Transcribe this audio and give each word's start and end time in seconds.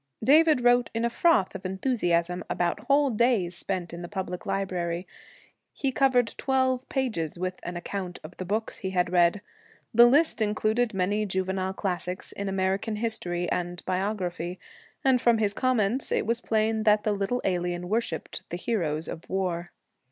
David 0.23 0.61
wrote 0.63 0.89
in 0.95 1.05
a 1.05 1.11
froth 1.11 1.53
of 1.53 1.63
enthusiasm 1.63 2.43
about 2.49 2.85
whole 2.85 3.11
days 3.11 3.55
spent 3.55 3.93
in 3.93 4.01
the 4.01 4.07
public 4.07 4.47
library. 4.47 5.05
He 5.73 5.91
covered 5.91 6.33
twelve 6.39 6.89
pages 6.89 7.37
with 7.37 7.59
an 7.61 7.77
account 7.77 8.17
of 8.23 8.35
the 8.37 8.43
books 8.43 8.77
he 8.77 8.89
had 8.89 9.11
read. 9.11 9.41
The 9.93 10.07
list 10.07 10.41
included 10.41 10.95
many 10.95 11.27
juvenile 11.27 11.73
classics 11.73 12.31
in 12.31 12.49
American 12.49 12.95
history 12.95 13.47
and 13.51 13.85
biography; 13.85 14.57
and 15.05 15.21
from 15.21 15.37
his 15.37 15.53
comments 15.53 16.11
it 16.11 16.25
was 16.25 16.41
plain 16.41 16.81
that 16.81 17.03
the 17.03 17.11
little 17.13 17.39
alien 17.45 17.87
worshiped 17.87 18.41
the 18.49 18.57
heroes 18.57 19.07
of 19.07 19.29
war. 19.29 19.69